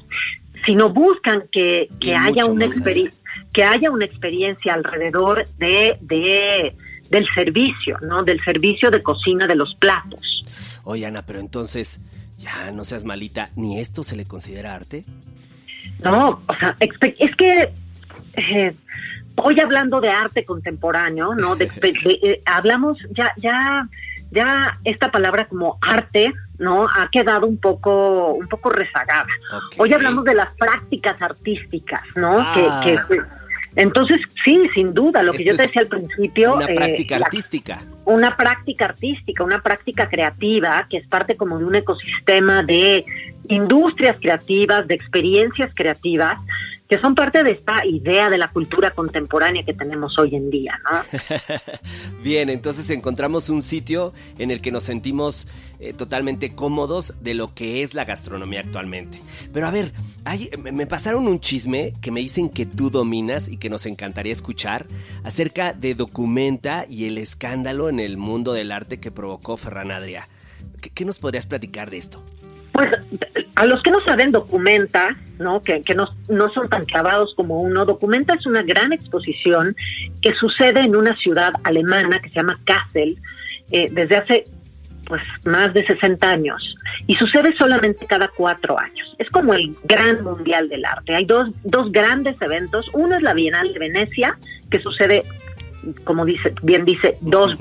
[0.65, 3.21] sino buscan que, que haya una experiencia
[3.53, 6.77] que haya una experiencia alrededor de, de,
[7.09, 8.23] del servicio, ¿no?
[8.23, 10.45] Del servicio de cocina de los platos.
[10.85, 11.99] Oye, Ana, pero entonces,
[12.37, 15.05] ya no seas malita, ¿ni esto se le considera arte?
[16.03, 17.73] No, o sea, es que
[18.35, 18.75] eh,
[19.37, 21.57] hoy hablando de arte contemporáneo, ¿no?
[21.57, 23.89] De, eh, hablamos ya, ya,
[24.31, 26.87] ya esta palabra como arte, ¿no?
[26.89, 29.27] Ha quedado un poco, un poco rezagada.
[29.79, 32.37] Hoy hablamos de las prácticas artísticas, ¿no?
[32.55, 32.83] que, ah
[33.77, 36.55] Entonces, sí, sin duda, lo que yo te decía al principio.
[36.55, 37.83] Una práctica artística.
[38.07, 43.05] Una práctica artística, una práctica creativa, que es parte como de un ecosistema de
[43.49, 46.39] industrias creativas, de experiencias creativas,
[46.88, 50.79] que son parte de esta idea de la cultura contemporánea que tenemos hoy en día,
[50.85, 51.01] ¿no?
[52.22, 55.49] Bien, entonces encontramos un sitio en el que nos sentimos
[55.81, 59.20] eh, totalmente cómodos de lo que es la gastronomía actualmente.
[59.53, 59.92] Pero a ver,
[60.25, 64.33] hay, me pasaron un chisme que me dicen que tú dominas y que nos encantaría
[64.33, 64.87] escuchar
[65.25, 70.29] acerca de Documenta y el escándalo en el mundo del arte que provocó Ferran Adrià.
[70.94, 72.22] ¿Qué, nos podrías platicar de esto?
[72.77, 72.91] Pues
[73.55, 75.62] a los que no saben, Documenta, ¿no?
[75.62, 79.75] que, que no, no, son tan clavados como uno, Documenta es una gran exposición
[80.21, 83.17] que sucede en una ciudad alemana que se llama Kassel
[83.71, 84.45] eh, desde hace
[85.07, 89.15] pues más de 60 años y sucede solamente cada cuatro años.
[89.19, 91.15] Es como el gran mundial del arte.
[91.15, 92.91] Hay dos, dos grandes eventos.
[92.93, 94.37] Uno es la Bienal de Venecia,
[94.71, 95.23] que sucede
[96.05, 97.59] como dice, bien dice, dos,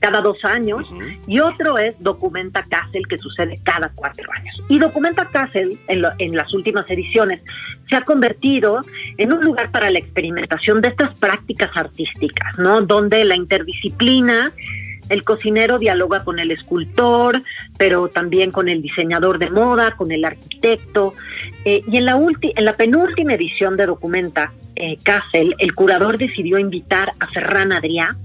[0.00, 0.86] cada dos años,
[1.26, 4.62] y otro es Documenta Castle, que sucede cada cuatro años.
[4.68, 7.40] Y Documenta Castle, en, en las últimas ediciones,
[7.88, 8.80] se ha convertido
[9.16, 12.82] en un lugar para la experimentación de estas prácticas artísticas, ¿no?
[12.82, 14.52] Donde la interdisciplina
[15.08, 17.42] el cocinero dialoga con el escultor,
[17.76, 21.14] pero también con el diseñador de moda, con el arquitecto.
[21.64, 24.96] Eh, y en la, en la penúltima edición de Documenta eh,
[25.32, 28.16] el curador decidió invitar a Ferran Adrià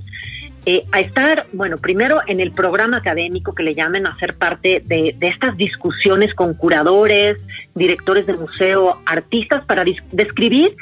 [0.66, 4.82] eh, a estar, bueno, primero en el programa académico que le llamen a ser parte
[4.86, 7.38] de, estas discusiones con curadores,
[7.76, 10.74] directores de museo, artistas, para describir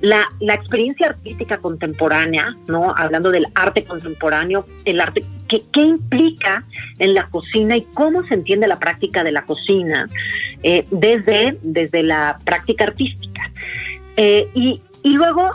[0.00, 2.94] la, la, experiencia artística contemporánea, ¿no?
[2.96, 6.64] Hablando del arte contemporáneo, el arte, ¿qué, ¿qué, implica
[6.98, 10.08] en la cocina y cómo se entiende la práctica de la cocina
[10.62, 13.50] eh, desde, desde la práctica artística?
[14.16, 15.50] Eh, y, y luego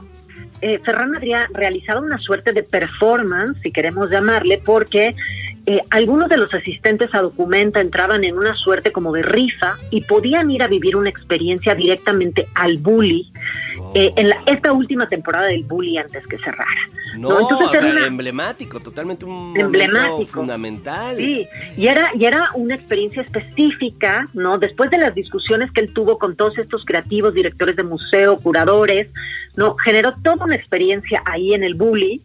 [0.62, 5.14] eh, Ferran habría realizado una suerte de performance, si queremos llamarle, porque
[5.66, 10.02] eh, algunos de los asistentes a Documenta entraban en una suerte como de rifa y
[10.02, 13.32] podían ir a vivir una experiencia directamente al bully
[13.94, 16.90] eh, en la, esta última temporada del bully antes que cerrara.
[17.18, 21.16] No, Entonces, o sea, emblemático, totalmente un emblemático fundamental.
[21.16, 21.48] Sí,
[21.78, 24.58] y era, y era una experiencia específica, ¿no?
[24.58, 29.10] Después de las discusiones que él tuvo con todos estos creativos, directores de museo, curadores,
[29.56, 29.76] ¿no?
[29.76, 32.22] Generó toda una experiencia ahí en el bully.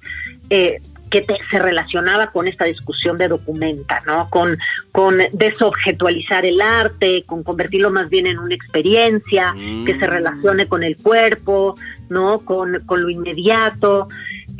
[0.51, 4.29] Eh, que se relacionaba con esta discusión de documenta, ¿no?
[4.31, 4.59] Con,
[4.92, 10.11] con desobjetualizar el arte, con convertirlo más bien en una experiencia que se mm.
[10.11, 11.77] relacione con el cuerpo,
[12.09, 12.40] ¿no?
[12.40, 14.09] Con, con lo inmediato.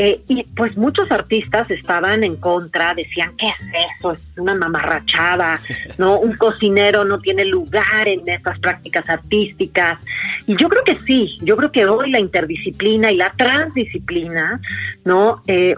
[0.01, 4.13] Eh, y pues muchos artistas estaban en contra, decían, ¿qué es eso?
[4.13, 5.61] Es una mamarrachada,
[5.99, 6.21] ¿no?
[6.21, 9.99] Un cocinero no tiene lugar en estas prácticas artísticas.
[10.47, 14.61] Y yo creo que sí, yo creo que hoy la interdisciplina y la transdisciplina,
[15.05, 15.43] ¿no?
[15.49, 15.75] Eh,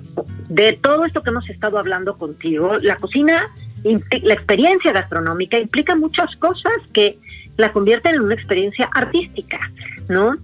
[0.51, 3.51] de todo esto que hemos estado hablando contigo, la cocina,
[3.85, 7.17] la experiencia gastronómica implica muchas cosas que
[7.57, 9.59] la convierten en una experiencia artística,
[10.09, 10.35] ¿no?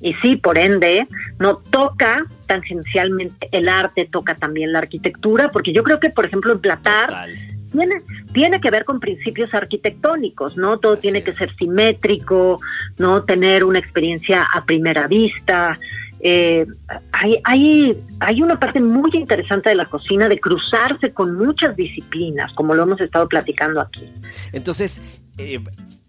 [0.00, 1.08] Y sí, por ende,
[1.40, 6.52] no toca tangencialmente el arte, toca también la arquitectura, porque yo creo que, por ejemplo,
[6.52, 7.28] emplatar
[7.72, 8.02] tiene,
[8.32, 10.78] tiene que ver con principios arquitectónicos, ¿no?
[10.78, 12.60] Todo tiene que ser simétrico,
[12.98, 13.24] ¿no?
[13.24, 15.78] Tener una experiencia a primera vista.
[16.20, 16.66] Eh,
[17.12, 22.52] hay, hay, hay una parte muy interesante de la cocina de cruzarse con muchas disciplinas,
[22.54, 24.10] como lo hemos estado platicando aquí.
[24.52, 25.02] Entonces,
[25.36, 25.60] eh,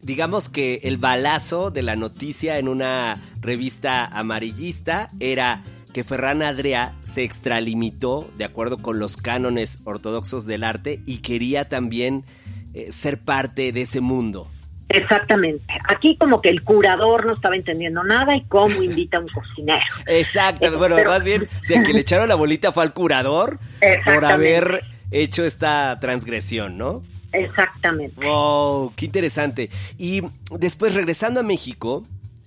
[0.02, 5.64] digamos que el balazo de la noticia en una revista amarillista era
[5.96, 11.70] que Ferran Adrià se extralimitó de acuerdo con los cánones ortodoxos del arte y quería
[11.70, 12.26] también
[12.74, 14.52] eh, ser parte de ese mundo.
[14.90, 15.64] Exactamente.
[15.88, 19.86] Aquí como que el curador no estaba entendiendo nada y cómo invita a un cocinero.
[20.06, 20.78] Exacto.
[20.78, 23.58] Bueno, más bien, si a quien le echaron la bolita fue al curador
[24.04, 27.04] por haber hecho esta transgresión, ¿no?
[27.32, 28.22] Exactamente.
[28.22, 29.70] Wow, qué interesante.
[29.98, 32.06] Y después, regresando a México,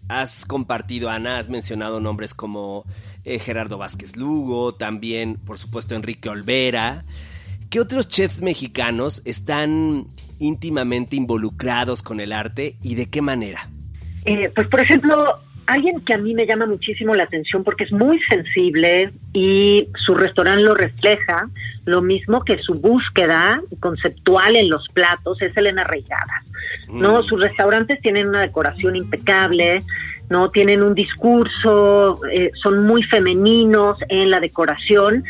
[0.09, 2.85] has compartido, Ana, has mencionado nombres como
[3.25, 7.05] eh, Gerardo Vázquez Lugo, también, por supuesto, Enrique Olvera.
[7.71, 10.07] ¿Qué otros chefs mexicanos están
[10.39, 13.71] íntimamente involucrados con el arte y de qué manera?
[14.25, 15.39] Eh, pues, por ejemplo,
[15.69, 20.15] alguien que a mí me llama muchísimo la atención porque es muy sensible y su
[20.15, 21.49] restaurante lo refleja,
[21.85, 26.43] lo mismo que su búsqueda conceptual en los platos es Elena Reigada.
[26.89, 27.21] ¿no?
[27.21, 27.25] Mm.
[27.27, 29.83] Sus restaurantes tienen una decoración impecable,
[30.31, 35.23] no tienen un discurso, eh, son muy femeninos en la decoración,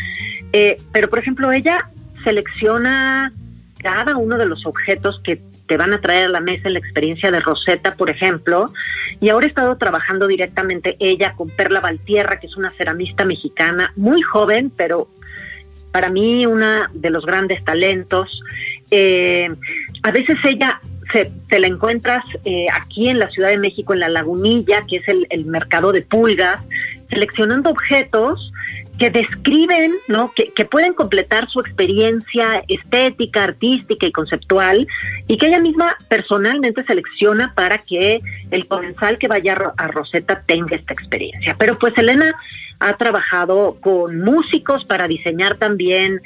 [0.52, 1.90] eh, pero por ejemplo ella
[2.22, 3.32] selecciona
[3.82, 7.30] cada uno de los objetos que que van a traer a la mesa la experiencia
[7.30, 8.72] de Rosetta, por ejemplo.
[9.20, 13.92] Y ahora he estado trabajando directamente ella con Perla Valtierra, que es una ceramista mexicana,
[13.94, 15.08] muy joven, pero
[15.92, 18.40] para mí una de los grandes talentos.
[18.90, 19.48] Eh,
[20.02, 20.80] a veces ella
[21.12, 24.96] se, te la encuentras eh, aquí en la Ciudad de México, en la Lagunilla, que
[24.96, 26.60] es el mercado de pulgas,
[27.10, 28.52] seleccionando objetos
[28.98, 30.32] que describen, ¿no?
[30.34, 34.86] Que, que, pueden completar su experiencia estética, artística y conceptual,
[35.28, 40.76] y que ella misma personalmente selecciona para que el comensal que vaya a Rosetta tenga
[40.76, 41.56] esta experiencia.
[41.58, 42.34] Pero pues Elena
[42.80, 46.20] ha trabajado con músicos para diseñar también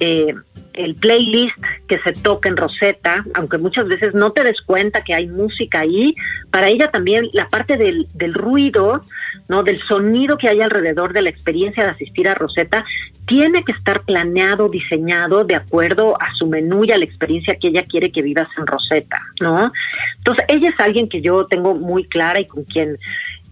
[0.00, 0.32] eh,
[0.74, 1.56] el playlist
[1.88, 5.80] que se toca en Rosetta, aunque muchas veces no te des cuenta que hay música
[5.80, 6.14] ahí,
[6.52, 9.02] para ella también la parte del, del ruido,
[9.48, 9.64] ¿no?
[9.64, 12.84] del sonido que hay alrededor de la experiencia de asistir a Rosetta,
[13.26, 17.68] tiene que estar planeado, diseñado de acuerdo a su menú y a la experiencia que
[17.68, 19.72] ella quiere que vivas en Rosetta, ¿no?
[20.18, 22.98] Entonces, ella es alguien que yo tengo muy clara y con quien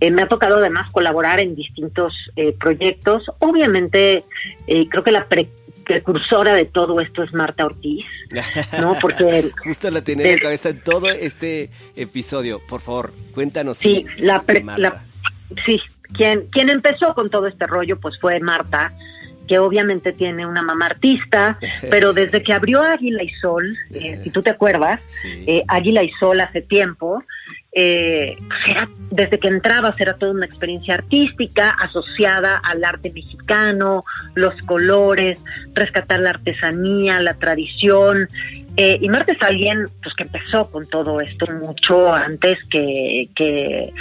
[0.01, 3.25] eh, me ha tocado además colaborar en distintos eh, proyectos.
[3.41, 4.23] Obviamente,
[4.67, 5.49] creo que la pre
[5.87, 8.05] precursora de todo esto es Marta Ortiz,
[8.79, 8.99] ¿no?
[9.01, 9.51] Porque...
[9.65, 12.61] Justo la tiene en la cabeza en todo este episodio.
[12.69, 13.79] Por favor, cuéntanos.
[13.79, 14.45] Sí, la,
[14.77, 15.05] la,
[15.65, 15.81] sí,
[16.15, 18.93] quien, quien empezó con todo este rollo pues fue Marta,
[19.47, 21.59] que obviamente tiene una mamá artista,
[21.91, 25.45] pero desde que abrió Águila y Sol, eh, si tú te acuerdas, sí.
[25.47, 27.23] eh, Águila y Sol hace tiempo,
[27.73, 28.39] eh,
[29.11, 34.03] desde que entrabas era toda una experiencia artística asociada al arte mexicano,
[34.35, 35.39] los colores,
[35.75, 38.29] rescatar la artesanía, la tradición.
[38.79, 43.93] Eh, y Marta es alguien pues, que empezó con todo esto mucho antes que, que,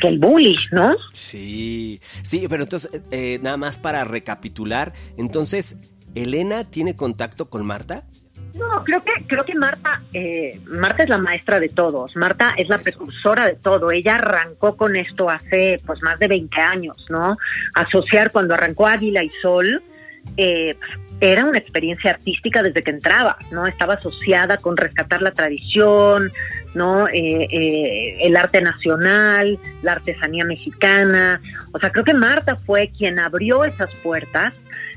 [0.00, 0.94] que el bully, ¿no?
[1.12, 5.76] Sí, sí, pero entonces, eh, nada más para recapitular, entonces,
[6.14, 8.04] ¿Elena tiene contacto con Marta?
[8.54, 12.14] No, creo que creo que Marta eh, Marta es la maestra de todos.
[12.16, 12.84] Marta es la Eso.
[12.84, 13.90] precursora de todo.
[13.90, 17.36] Ella arrancó con esto hace pues más de 20 años, ¿no?
[17.74, 19.82] Asociar cuando arrancó Águila y Sol
[20.36, 20.76] eh,
[21.20, 23.66] era una experiencia artística desde que entraba, ¿no?
[23.66, 26.30] Estaba asociada con rescatar la tradición,
[26.74, 27.08] ¿no?
[27.08, 31.40] Eh, eh, el arte nacional, la artesanía mexicana.
[31.72, 34.52] O sea, creo que Marta fue quien abrió esas puertas,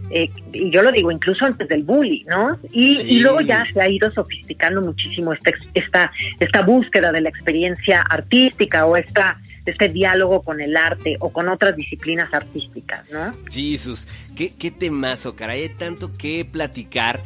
[0.10, 2.60] eh, y yo lo digo incluso antes del bully, ¿no?
[2.72, 3.08] Y, sí.
[3.08, 8.02] y luego ya se ha ido sofisticando muchísimo esta, esta, esta búsqueda de la experiencia
[8.02, 13.34] artística o esta este diálogo con el arte o con otras disciplinas artísticas, ¿no?
[13.52, 17.20] Jesús, qué, qué temazo, caray, hay tanto que platicar,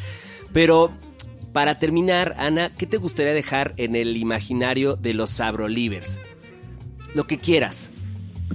[0.52, 0.92] pero
[1.54, 6.20] para terminar, Ana, ¿qué te gustaría dejar en el imaginario de los Sabrolivers?
[7.14, 7.92] Lo que quieras.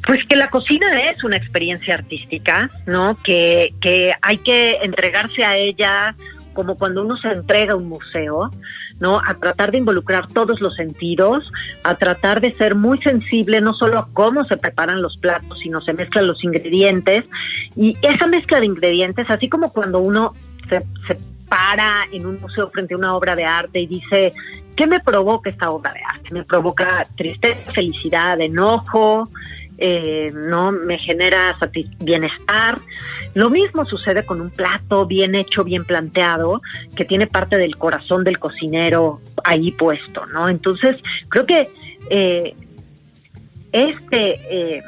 [0.07, 3.17] Pues que la cocina es una experiencia artística, ¿no?
[3.25, 6.15] Que, que hay que entregarse a ella
[6.57, 8.51] como cuando uno se entrega a un museo,
[8.99, 9.21] ¿no?
[9.25, 11.53] A tratar de involucrar todos los sentidos,
[11.85, 15.83] a tratar de ser muy sensible no solo a cómo se preparan los platos, sino
[15.83, 17.25] se mezclan los ingredientes.
[17.77, 20.33] Y esa mezcla de ingredientes, así como cuando uno
[20.69, 24.33] se, se para en un museo frente a una obra de arte y dice,
[24.77, 26.35] ¿qué me provoca esta obra de arte?
[26.35, 29.29] Me provoca tristeza, felicidad, enojo,
[29.79, 31.57] eh, no me genera
[32.01, 32.81] bienestar.
[33.35, 36.63] Lo mismo sucede con un plato bien hecho, bien planteado,
[36.97, 40.49] que tiene parte del corazón del cocinero ahí puesto, ¿no?
[40.49, 40.97] Entonces,
[41.29, 41.69] creo que
[42.09, 42.55] eh,
[43.73, 44.83] este, eh,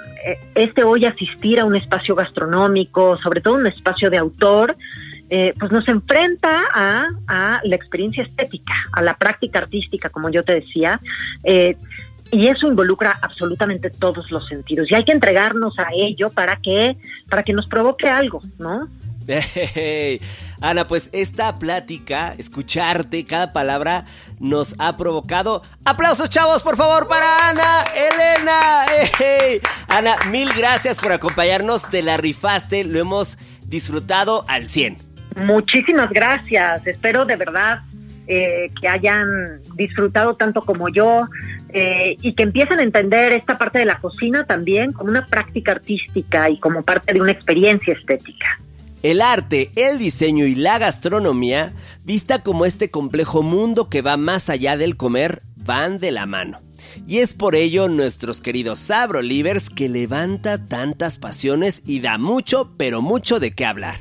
[0.55, 4.77] este hoy asistir a un espacio gastronómico, sobre todo un espacio de autor,
[5.31, 10.55] eh, pues nos enfrenta a, la experiencia estética, a la práctica artística, como yo te
[10.55, 11.01] decía.
[11.45, 11.77] Eh,
[12.31, 16.99] y eso involucra absolutamente todos los sentidos y hay que entregarnos a ello para que
[17.31, 18.87] para que nos provoque algo, ¿no?
[20.61, 24.05] Ana, pues esta plática, escucharte cada palabra
[24.38, 25.62] nos ha provocado.
[25.85, 28.87] Aplausos, chavos, por favor, para Ana, Elena.
[29.88, 31.88] Ana, mil gracias por acompañarnos.
[31.91, 35.08] Te la rifaste, lo hemos disfrutado al 100.
[35.44, 36.87] Muchísimas gracias.
[36.87, 37.81] Espero de verdad
[38.27, 39.27] eh, que hayan
[39.74, 41.27] disfrutado tanto como yo
[41.70, 45.72] eh, y que empiecen a entender esta parte de la cocina también como una práctica
[45.72, 48.59] artística y como parte de una experiencia estética.
[49.03, 51.72] El arte, el diseño y la gastronomía,
[52.05, 56.61] vista como este complejo mundo que va más allá del comer, van de la mano.
[57.07, 62.74] Y es por ello nuestros queridos Sabro Livers que levanta tantas pasiones y da mucho,
[62.76, 64.01] pero mucho de qué hablar.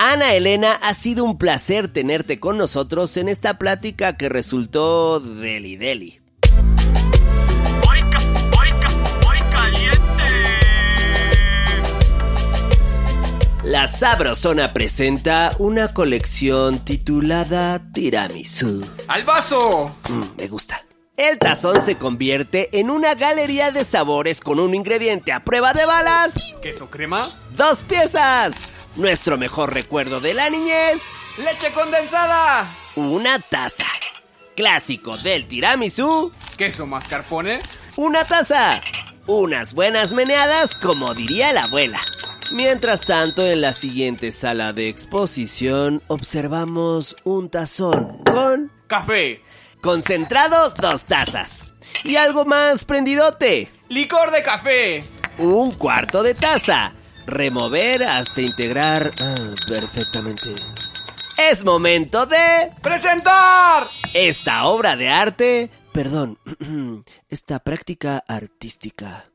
[0.00, 5.76] Ana Elena, ha sido un placer tenerte con nosotros en esta plática que resultó deli
[5.76, 6.20] deli.
[7.84, 8.20] Voy, ca
[8.56, 8.90] voy, ca
[9.26, 9.98] voy caliente.
[13.64, 18.88] La Sabrosona presenta una colección titulada Tiramisu.
[19.08, 19.96] ¡Al vaso!
[20.08, 20.84] Mm, me gusta.
[21.16, 25.84] El tazón se convierte en una galería de sabores con un ingrediente a prueba de
[25.84, 26.52] balas.
[26.62, 27.28] ¿Queso crema?
[27.56, 28.77] ¡Dos piezas!
[28.98, 31.00] Nuestro mejor recuerdo de la niñez.
[31.38, 32.68] ¡Leche condensada!
[32.96, 33.86] Una taza.
[34.56, 36.32] Clásico del tiramisú.
[36.56, 37.60] ¿Queso mascarpone?
[37.96, 38.82] Una taza.
[39.26, 42.00] Unas buenas meneadas, como diría la abuela.
[42.50, 49.42] Mientras tanto, en la siguiente sala de exposición observamos un tazón con Café.
[49.82, 51.74] concentrado dos tazas
[52.04, 55.00] y algo más prendidote, Licor de café.
[55.38, 56.92] un cuarto de taza.
[57.28, 59.34] Remover hasta integrar ah,
[59.68, 60.54] perfectamente.
[61.50, 63.84] Es momento de ¡Presentar!
[64.14, 66.38] esta obra de arte, perdón,
[67.28, 69.26] esta práctica artística.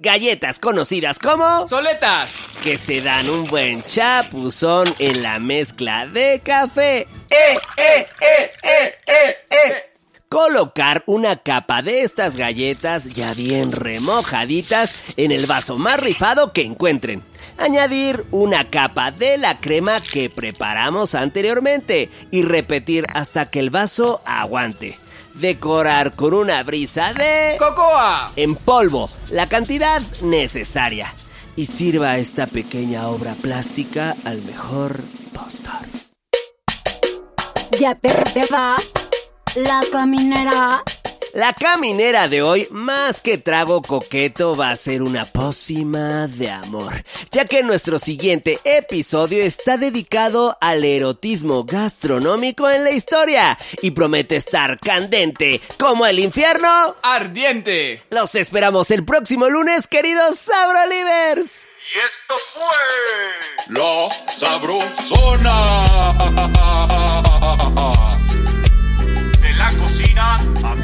[0.00, 2.30] Galletas conocidas como Soletas.
[2.62, 7.00] que se dan un buen chapuzón en la mezcla de café.
[7.30, 9.87] ¡Eh, eh, eh, eh, eh, eh!
[10.28, 16.64] Colocar una capa de estas galletas ya bien remojaditas en el vaso más rifado que
[16.64, 17.22] encuentren.
[17.56, 24.20] Añadir una capa de la crema que preparamos anteriormente y repetir hasta que el vaso
[24.26, 24.98] aguante.
[25.32, 28.30] Decorar con una brisa de Cocoa.
[28.36, 31.14] en polvo la cantidad necesaria
[31.56, 35.00] y sirva esta pequeña obra plástica al mejor
[35.32, 35.88] postor.
[37.80, 38.86] Ya te, te vas.
[39.56, 40.82] La caminera.
[41.34, 47.04] La caminera de hoy, más que trago coqueto, va a ser una pócima de amor,
[47.30, 54.36] ya que nuestro siguiente episodio está dedicado al erotismo gastronómico en la historia y promete
[54.36, 56.96] estar candente como el infierno.
[57.02, 58.02] Ardiente.
[58.10, 61.66] Los esperamos el próximo lunes, queridos Sabrolivers.
[61.94, 62.62] Y esto fue
[63.68, 65.74] La Sabrosona.
[70.18, 70.77] De